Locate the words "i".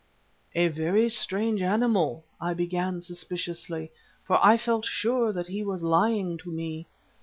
2.41-2.55, 4.43-4.57